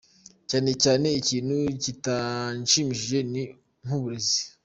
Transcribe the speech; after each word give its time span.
Cyane 0.49 0.71
cyane 0.83 1.07
ikintu 1.19 1.57
kitanshimisha 1.83 3.19
ni 3.33 3.43
nk’uburezi. 3.83 4.41